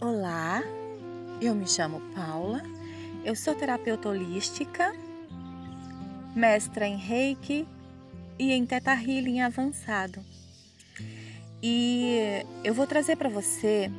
Olá, 0.00 0.62
eu 1.40 1.54
me 1.54 1.66
chamo 1.66 2.00
Paula, 2.14 2.62
eu 3.24 3.34
sou 3.34 3.54
terapeuta 3.54 4.08
holística, 4.08 4.94
mestra 6.34 6.86
em 6.86 6.96
Reiki 6.96 7.66
e 8.38 8.52
em 8.52 8.64
Teta 8.64 8.94
Healing 8.94 9.40
avançado. 9.40 10.20
E 11.62 12.44
eu 12.62 12.72
vou 12.72 12.86
trazer 12.86 13.16
para 13.16 13.28
você 13.28 13.90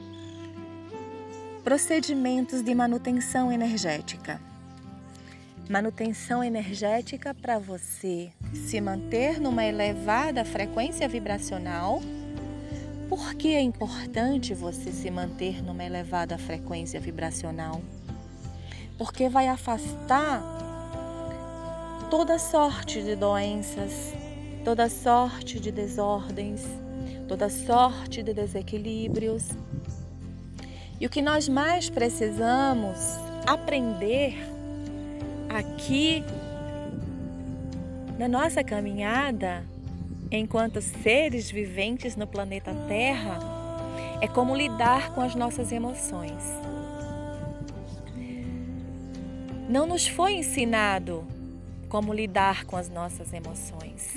procedimentos 1.63 2.61
de 2.61 2.73
manutenção 2.73 3.51
energética. 3.51 4.39
Manutenção 5.69 6.43
energética 6.43 7.33
para 7.33 7.59
você 7.59 8.31
se 8.53 8.81
manter 8.81 9.39
numa 9.39 9.63
elevada 9.63 10.43
frequência 10.43 11.07
vibracional. 11.07 12.01
Por 13.09 13.33
que 13.33 13.55
é 13.55 13.59
importante 13.59 14.53
você 14.53 14.91
se 14.91 15.09
manter 15.09 15.63
numa 15.63 15.83
elevada 15.83 16.37
frequência 16.37 16.99
vibracional? 16.99 17.81
Porque 18.99 19.27
vai 19.27 19.47
afastar 19.47 20.43
toda 22.11 22.37
sorte 22.37 23.01
de 23.01 23.15
doenças, 23.15 24.13
toda 24.63 24.87
sorte 24.87 25.59
de 25.59 25.71
desordens, 25.71 26.61
toda 27.27 27.49
sorte 27.49 28.21
de 28.21 28.31
desequilíbrios. 28.31 29.47
E 30.99 31.07
o 31.07 31.09
que 31.09 31.23
nós 31.23 31.49
mais 31.49 31.89
precisamos 31.89 32.99
aprender 33.47 34.37
aqui 35.49 36.23
na 38.19 38.27
nossa 38.27 38.63
caminhada 38.63 39.63
enquanto 40.31 40.81
seres 40.81 41.49
viventes 41.49 42.15
no 42.15 42.27
planeta 42.27 42.73
Terra 42.87 43.39
é 44.21 44.27
como 44.27 44.55
lidar 44.55 45.13
com 45.13 45.21
as 45.21 45.33
nossas 45.33 45.71
emoções. 45.71 46.43
Não 49.67 49.85
nos 49.85 50.07
foi 50.07 50.33
ensinado 50.33 51.25
como 51.87 52.13
lidar 52.13 52.65
com 52.65 52.75
as 52.75 52.89
nossas 52.89 53.33
emoções. 53.33 54.13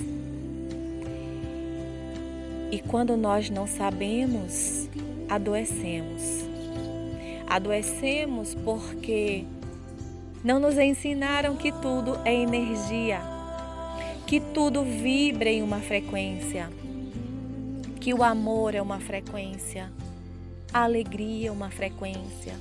E 2.71 2.79
quando 2.87 3.15
nós 3.15 3.49
não 3.49 3.67
sabemos, 3.67 4.89
adoecemos. 5.29 6.43
Adoecemos 7.47 8.55
porque 8.55 9.45
não 10.43 10.59
nos 10.59 10.77
ensinaram 10.77 11.55
que 11.55 11.71
tudo 11.71 12.19
é 12.25 12.33
energia, 12.33 13.21
que 14.27 14.39
tudo 14.39 14.83
vibra 14.83 15.49
em 15.49 15.61
uma 15.61 15.79
frequência, 15.79 16.69
que 17.99 18.13
o 18.13 18.23
amor 18.23 18.75
é 18.75 18.81
uma 18.81 18.99
frequência, 18.99 19.91
a 20.73 20.83
alegria 20.83 21.49
é 21.49 21.51
uma 21.51 21.69
frequência, 21.69 22.53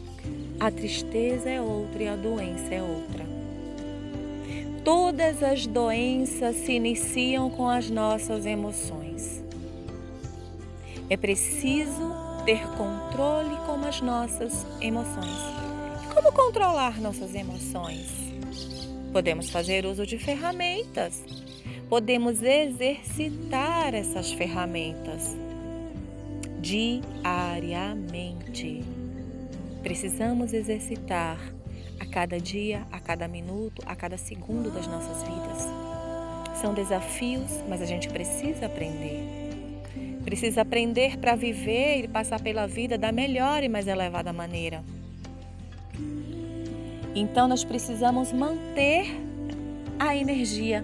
a 0.60 0.70
tristeza 0.70 1.48
é 1.48 1.60
outra 1.60 2.02
e 2.02 2.08
a 2.08 2.16
doença 2.16 2.74
é 2.74 2.82
outra. 2.82 3.24
Todas 4.84 5.42
as 5.42 5.66
doenças 5.66 6.56
se 6.56 6.72
iniciam 6.72 7.48
com 7.50 7.68
as 7.68 7.88
nossas 7.88 8.44
emoções. 8.44 9.42
É 11.08 11.16
preciso 11.16 12.12
ter 12.44 12.66
controle 12.76 13.56
com 13.64 13.86
as 13.86 14.00
nossas 14.00 14.66
emoções. 14.80 15.38
Como 16.12 16.32
controlar 16.32 17.00
nossas 17.00 17.34
emoções? 17.34 18.08
Podemos 19.12 19.50
fazer 19.50 19.86
uso 19.86 20.06
de 20.06 20.18
ferramentas. 20.18 21.22
Podemos 21.92 22.40
exercitar 22.42 23.94
essas 23.94 24.32
ferramentas 24.32 25.36
diariamente. 26.58 28.82
Precisamos 29.82 30.54
exercitar 30.54 31.38
a 32.00 32.06
cada 32.06 32.40
dia, 32.40 32.86
a 32.90 32.98
cada 32.98 33.28
minuto, 33.28 33.82
a 33.84 33.94
cada 33.94 34.16
segundo 34.16 34.70
das 34.70 34.86
nossas 34.86 35.22
vidas. 35.22 35.68
São 36.62 36.72
desafios, 36.72 37.62
mas 37.68 37.82
a 37.82 37.84
gente 37.84 38.08
precisa 38.08 38.64
aprender. 38.64 39.22
Precisa 40.24 40.62
aprender 40.62 41.18
para 41.18 41.36
viver 41.36 42.04
e 42.04 42.08
passar 42.08 42.40
pela 42.40 42.66
vida 42.66 42.96
da 42.96 43.12
melhor 43.12 43.62
e 43.62 43.68
mais 43.68 43.86
elevada 43.86 44.32
maneira. 44.32 44.82
Então 47.14 47.46
nós 47.46 47.62
precisamos 47.62 48.32
manter 48.32 49.14
a 49.98 50.16
energia, 50.16 50.82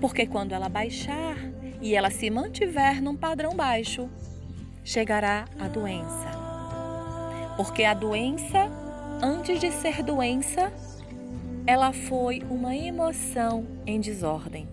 porque 0.00 0.26
quando 0.26 0.52
ela 0.52 0.68
baixar 0.68 1.36
e 1.80 1.94
ela 1.94 2.10
se 2.10 2.30
mantiver 2.30 3.02
num 3.02 3.16
padrão 3.16 3.54
baixo, 3.54 4.08
chegará 4.84 5.46
a 5.58 5.68
doença. 5.68 6.28
Porque 7.56 7.84
a 7.84 7.94
doença, 7.94 8.70
antes 9.22 9.60
de 9.60 9.70
ser 9.70 10.02
doença, 10.02 10.72
ela 11.66 11.92
foi 11.92 12.42
uma 12.48 12.74
emoção 12.74 13.66
em 13.86 14.00
desordem. 14.00 14.68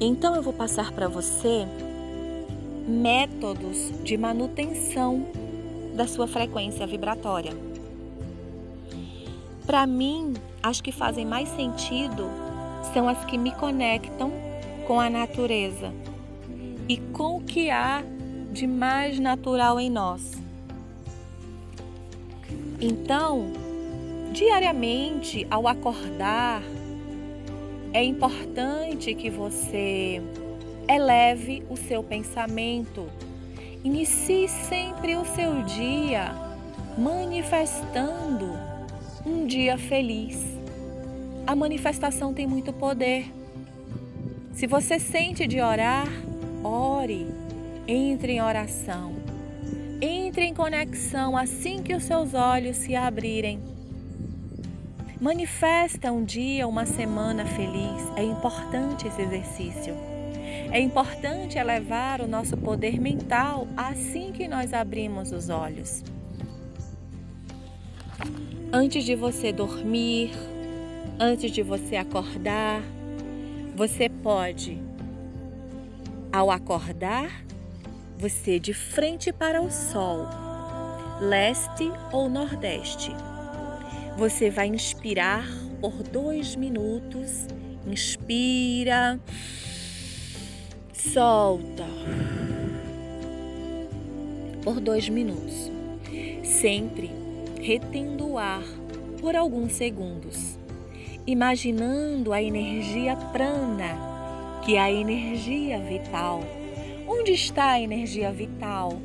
Então 0.00 0.34
eu 0.34 0.42
vou 0.42 0.52
passar 0.52 0.92
para 0.92 1.08
você 1.08 1.66
métodos 2.86 3.92
de 4.02 4.16
manutenção 4.16 5.26
da 5.94 6.06
sua 6.06 6.26
frequência 6.26 6.86
vibratória. 6.86 7.52
Para 9.66 9.86
mim, 9.86 10.34
as 10.62 10.80
que 10.80 10.92
fazem 10.92 11.24
mais 11.24 11.48
sentido 11.50 12.43
são 12.94 13.08
as 13.08 13.24
que 13.24 13.36
me 13.36 13.50
conectam 13.50 14.32
com 14.86 15.00
a 15.00 15.10
natureza 15.10 15.92
e 16.88 16.96
com 16.96 17.38
o 17.38 17.40
que 17.42 17.68
há 17.68 18.04
de 18.52 18.68
mais 18.68 19.18
natural 19.18 19.80
em 19.80 19.90
nós. 19.90 20.40
Então, 22.80 23.52
diariamente, 24.32 25.44
ao 25.50 25.66
acordar, 25.66 26.62
é 27.92 28.04
importante 28.04 29.12
que 29.14 29.28
você 29.28 30.22
eleve 30.88 31.64
o 31.68 31.76
seu 31.76 32.00
pensamento. 32.02 33.08
Inicie 33.82 34.48
sempre 34.48 35.16
o 35.16 35.24
seu 35.24 35.62
dia 35.62 36.32
manifestando 36.96 38.56
um 39.26 39.46
dia 39.46 39.76
feliz. 39.76 40.63
A 41.46 41.54
manifestação 41.54 42.32
tem 42.32 42.46
muito 42.46 42.72
poder. 42.72 43.32
Se 44.52 44.66
você 44.66 44.98
sente 44.98 45.46
de 45.46 45.60
orar, 45.60 46.08
ore, 46.62 47.26
entre 47.86 48.32
em 48.32 48.42
oração. 48.42 49.14
Entre 50.00 50.44
em 50.44 50.54
conexão 50.54 51.36
assim 51.36 51.82
que 51.82 51.94
os 51.94 52.02
seus 52.02 52.34
olhos 52.34 52.76
se 52.76 52.94
abrirem 52.94 53.74
Manifesta 55.24 56.12
um 56.12 56.22
dia, 56.22 56.68
uma 56.68 56.84
semana 56.84 57.46
feliz. 57.46 58.02
É 58.14 58.22
importante 58.22 59.08
esse 59.08 59.22
exercício. 59.22 59.94
É 60.70 60.78
importante 60.78 61.56
elevar 61.56 62.20
o 62.20 62.28
nosso 62.28 62.58
poder 62.58 63.00
mental 63.00 63.66
assim 63.74 64.32
que 64.32 64.46
nós 64.46 64.74
abrimos 64.74 65.32
os 65.32 65.48
olhos. 65.48 66.02
Antes 68.70 69.02
de 69.04 69.14
você 69.14 69.50
dormir, 69.50 70.32
antes 71.18 71.50
de 71.50 71.62
você 71.62 71.96
acordar, 71.96 72.82
você 73.76 74.08
pode, 74.08 74.80
ao 76.32 76.50
acordar, 76.50 77.44
você 78.18 78.58
de 78.58 78.72
frente 78.72 79.32
para 79.32 79.60
o 79.60 79.70
sol, 79.70 80.28
leste 81.20 81.90
ou 82.12 82.28
nordeste 82.28 83.12
você 84.16 84.48
vai 84.48 84.68
inspirar 84.68 85.46
por 85.80 86.02
dois 86.02 86.54
minutos. 86.56 87.46
Inspira, 87.86 89.20
solta. 90.92 91.84
Por 94.62 94.80
dois 94.80 95.08
minutos. 95.08 95.70
Sempre 96.42 97.10
retendo 97.60 98.28
o 98.28 98.38
ar 98.38 98.64
por 99.20 99.34
alguns 99.34 99.72
segundos. 99.72 100.58
Imaginando 101.26 102.32
a 102.32 102.42
energia 102.42 103.16
prana, 103.16 104.60
que 104.64 104.76
é 104.76 104.80
a 104.80 104.92
energia 104.92 105.78
vital. 105.78 106.40
Onde 107.08 107.32
está 107.32 107.70
a 107.72 107.80
energia 107.80 108.30
vital? 108.30 109.00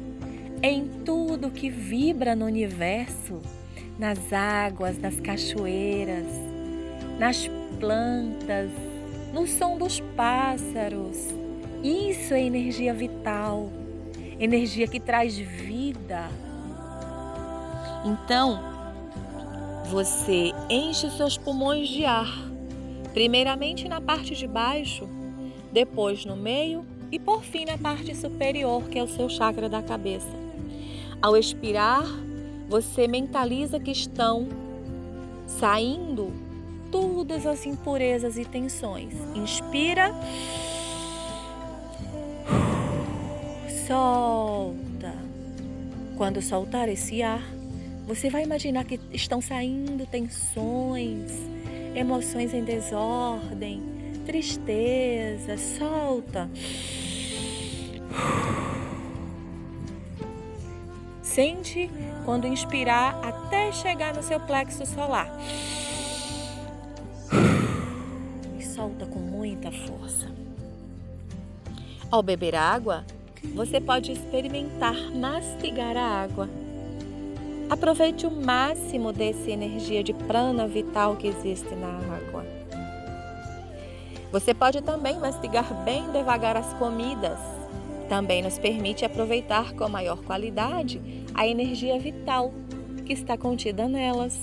Em 0.61 0.85
tudo 1.05 1.49
que 1.49 1.69
vibra 1.69 2.35
no 2.35 2.45
universo 2.45 3.41
nas 3.99 4.31
águas, 4.31 4.97
nas 4.97 5.19
cachoeiras, 5.19 6.25
nas 7.19 7.49
plantas, 7.79 8.71
no 9.33 9.45
som 9.45 9.77
dos 9.77 9.99
pássaros. 10.15 11.17
Isso 11.83 12.33
é 12.33 12.41
energia 12.41 12.93
vital, 12.93 13.69
energia 14.39 14.87
que 14.87 15.01
traz 15.01 15.37
vida. 15.37 16.29
Então, 18.05 18.78
você 19.89 20.53
enche 20.69 21.09
seus 21.09 21.35
pulmões 21.35 21.89
de 21.89 22.05
ar, 22.05 22.27
primeiramente 23.11 23.87
na 23.87 23.99
parte 23.99 24.35
de 24.35 24.45
baixo, 24.45 25.09
depois 25.73 26.25
no 26.25 26.35
meio 26.35 26.85
e 27.11 27.17
por 27.17 27.43
fim 27.43 27.65
na 27.65 27.75
parte 27.75 28.15
superior, 28.15 28.83
que 28.83 28.99
é 28.99 29.03
o 29.03 29.07
seu 29.07 29.27
chakra 29.27 29.67
da 29.67 29.81
cabeça. 29.81 30.29
Ao 31.19 31.35
expirar, 31.35 32.03
você 32.67 33.07
mentaliza 33.07 33.79
que 33.79 33.89
estão 33.89 34.47
saindo 35.47 36.31
todas 36.91 37.47
as 37.47 37.65
impurezas 37.65 38.37
e 38.37 38.45
tensões. 38.45 39.15
Inspira. 39.33 40.13
Solta. 43.87 45.15
Quando 46.15 46.41
soltar 46.43 46.87
esse 46.89 47.23
ar, 47.23 47.41
você 48.09 48.27
vai 48.27 48.43
imaginar 48.43 48.85
que 48.85 48.99
estão 49.13 49.39
saindo 49.39 50.03
tensões, 50.07 51.31
emoções 51.93 52.55
em 52.55 52.63
desordem, 52.63 53.83
tristeza. 54.25 55.55
Solta. 55.59 56.49
Sente 61.21 61.87
quando 62.25 62.47
inspirar 62.47 63.13
até 63.23 63.71
chegar 63.71 64.15
no 64.15 64.23
seu 64.23 64.39
plexo 64.39 64.87
solar. 64.87 65.29
E 68.57 68.65
solta 68.65 69.05
com 69.05 69.19
muita 69.19 69.71
força. 69.71 70.27
Ao 72.09 72.23
beber 72.23 72.55
água, 72.55 73.05
você 73.53 73.79
pode 73.79 74.11
experimentar 74.11 74.95
mastigar 75.11 75.95
a 75.95 76.23
água. 76.23 76.49
Aproveite 77.69 78.25
o 78.25 78.31
máximo 78.31 79.13
dessa 79.13 79.51
energia 79.51 80.03
de 80.03 80.11
prana 80.11 80.67
vital 80.67 81.15
que 81.15 81.27
existe 81.27 81.75
na 81.75 81.87
água. 81.87 82.43
Você 84.31 84.55
pode 84.55 84.81
também 84.81 85.19
mastigar 85.19 85.71
bem 85.83 86.11
devagar 86.11 86.57
as 86.57 86.73
comidas. 86.73 87.37
Também 88.09 88.41
nos 88.41 88.57
permite 88.57 89.05
aproveitar 89.05 89.73
com 89.73 89.87
maior 89.87 90.17
qualidade 90.23 90.99
a 91.35 91.47
energia 91.47 91.99
vital 91.99 92.51
que 93.05 93.13
está 93.13 93.37
contida 93.37 93.87
nelas. 93.87 94.35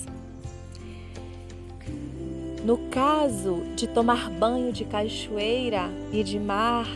No 2.64 2.78
caso 2.90 3.62
de 3.74 3.88
tomar 3.88 4.30
banho 4.30 4.72
de 4.72 4.84
cachoeira 4.84 5.90
e 6.12 6.22
de 6.22 6.38
mar, 6.38 6.86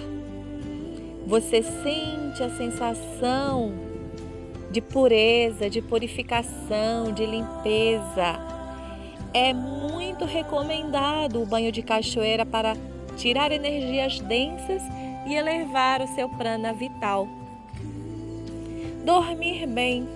você 1.27 1.61
sente 1.63 2.43
a 2.43 2.51
sensação 2.51 3.90
de 4.71 4.81
pureza, 4.81 5.69
de 5.69 5.83
purificação, 5.83 7.13
de 7.13 7.27
limpeza. 7.27 8.39
É 9.35 9.53
muito 9.53 10.25
recomendado 10.25 11.43
o 11.43 11.47
banho 11.47 11.73
de 11.73 11.83
cachoeira 11.83 12.47
para 12.47 12.77
tirar 13.17 13.53
energias 13.53 14.21
densas 14.21 14.83
e 15.27 15.35
elevar 15.35 16.01
o 16.01 16.09
seu 16.09 16.29
prana 16.29 16.73
vital. 16.73 17.29
Dormir 19.05 19.67
bem, 19.67 20.07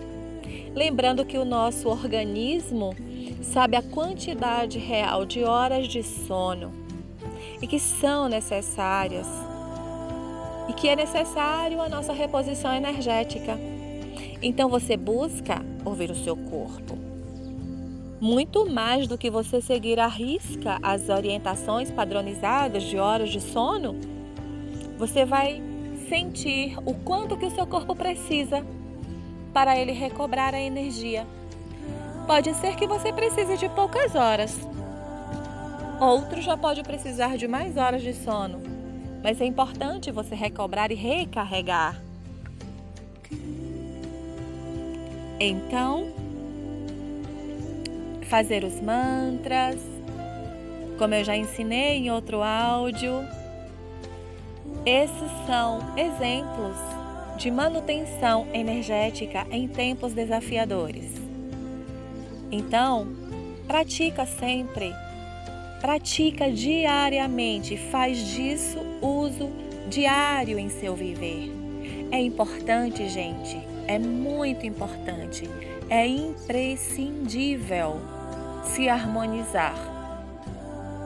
lembrando 0.74 1.24
que 1.24 1.38
o 1.38 1.44
nosso 1.44 1.88
organismo 1.88 2.94
sabe 3.42 3.76
a 3.76 3.82
quantidade 3.82 4.78
real 4.78 5.24
de 5.24 5.44
horas 5.44 5.86
de 5.86 6.02
sono 6.02 6.72
e 7.60 7.66
que 7.66 7.78
são 7.78 8.28
necessárias 8.28 9.26
e 10.68 10.72
que 10.72 10.88
é 10.88 10.96
necessário 10.96 11.80
a 11.80 11.88
nossa 11.88 12.12
reposição 12.12 12.72
energética. 12.72 13.58
Então 14.46 14.68
você 14.68 14.94
busca 14.94 15.64
ouvir 15.86 16.10
o 16.10 16.14
seu 16.14 16.36
corpo. 16.36 16.98
Muito 18.20 18.70
mais 18.70 19.08
do 19.08 19.16
que 19.16 19.30
você 19.30 19.58
seguir 19.60 19.98
à 19.98 20.06
risca 20.06 20.78
as 20.82 21.08
orientações 21.08 21.90
padronizadas 21.90 22.82
de 22.82 22.98
horas 22.98 23.30
de 23.30 23.40
sono, 23.40 23.96
você 24.98 25.24
vai 25.24 25.62
sentir 26.10 26.76
o 26.84 26.92
quanto 26.92 27.38
que 27.38 27.46
o 27.46 27.50
seu 27.50 27.66
corpo 27.66 27.96
precisa 27.96 28.62
para 29.54 29.78
ele 29.78 29.92
recobrar 29.92 30.54
a 30.54 30.60
energia. 30.60 31.26
Pode 32.26 32.52
ser 32.54 32.76
que 32.76 32.86
você 32.86 33.14
precise 33.14 33.56
de 33.56 33.68
poucas 33.70 34.14
horas. 34.14 34.60
Outro 35.98 36.42
já 36.42 36.54
pode 36.54 36.82
precisar 36.82 37.38
de 37.38 37.48
mais 37.48 37.78
horas 37.78 38.02
de 38.02 38.12
sono 38.12 38.74
mas 39.24 39.40
é 39.40 39.46
importante 39.46 40.12
você 40.12 40.34
recobrar 40.34 40.92
e 40.92 40.94
recarregar. 40.94 41.98
Então, 45.38 46.08
fazer 48.22 48.64
os 48.64 48.80
mantras, 48.80 49.76
como 50.98 51.14
eu 51.14 51.24
já 51.24 51.36
ensinei 51.36 51.98
em 51.98 52.10
outro 52.10 52.42
áudio, 52.42 53.12
esses 54.86 55.46
são 55.46 55.80
exemplos 55.96 56.76
de 57.36 57.50
manutenção 57.50 58.46
energética 58.52 59.46
em 59.50 59.66
tempos 59.66 60.12
desafiadores. 60.12 61.10
Então, 62.50 63.08
pratica 63.66 64.24
sempre 64.24 64.94
pratica 65.84 66.50
diariamente, 66.50 67.76
faz 67.76 68.16
disso 68.28 68.78
uso 69.02 69.50
diário 69.86 70.58
em 70.58 70.70
seu 70.70 70.96
viver. 70.96 71.52
É 72.10 72.18
importante, 72.18 73.06
gente, 73.06 73.58
é 73.86 73.98
muito 73.98 74.66
importante, 74.66 75.48
é 75.88 76.06
imprescindível 76.06 78.00
se 78.64 78.88
harmonizar. 78.88 79.74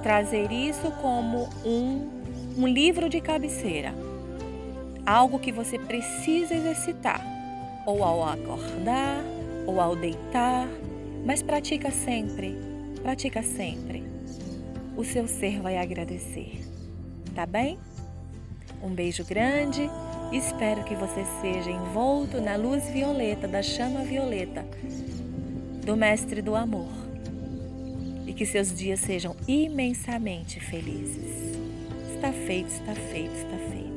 Trazer 0.02 0.52
isso 0.52 0.90
como 1.02 1.48
um, 1.64 2.08
um 2.56 2.66
livro 2.66 3.08
de 3.08 3.20
cabeceira, 3.20 3.92
algo 5.04 5.38
que 5.38 5.50
você 5.50 5.78
precisa 5.78 6.54
exercitar, 6.54 7.20
ou 7.86 8.04
ao 8.04 8.22
acordar, 8.22 9.22
ou 9.66 9.81
ao 9.81 9.96
deitar, 9.96 10.69
mas 11.26 11.42
pratica 11.42 11.90
sempre, 11.90 12.56
pratica 13.02 13.42
sempre 13.42 14.08
o 14.98 15.04
seu 15.04 15.28
ser 15.28 15.60
vai 15.60 15.78
agradecer. 15.78 16.60
Tá 17.32 17.46
bem? 17.46 17.78
Um 18.82 18.90
beijo 18.90 19.24
grande. 19.24 19.88
Espero 20.32 20.84
que 20.84 20.94
você 20.94 21.25
seja 21.40 21.70
envolto 21.70 22.38
na 22.38 22.54
luz 22.54 22.86
violeta 22.90 23.48
da 23.48 23.62
chama 23.62 24.00
violeta 24.00 24.62
do 25.86 25.96
Mestre 25.96 26.42
do 26.42 26.54
Amor 26.54 26.90
e 28.26 28.34
que 28.34 28.44
seus 28.44 28.76
dias 28.76 29.00
sejam 29.00 29.34
imensamente 29.46 30.60
felizes. 30.60 31.56
Está 32.14 32.30
feito, 32.30 32.69
está 32.69 32.94
feito, 32.94 33.34
está 33.34 33.56
feito. 33.70 33.88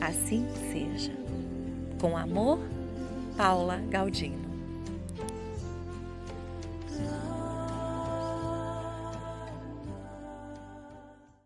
Assim 0.00 0.46
seja. 0.70 1.12
Com 2.00 2.16
amor, 2.16 2.60
Paula 3.36 3.82
Galdino. 3.90 4.41